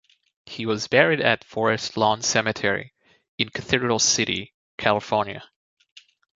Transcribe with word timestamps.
He 0.47 0.65
was 0.65 0.87
buried 0.87 1.21
at 1.21 1.43
Forest 1.43 1.95
Lawn 1.95 2.23
Cemetery 2.23 2.91
in 3.37 3.49
Cathedral 3.49 3.99
City, 3.99 4.51
California. 4.75 5.43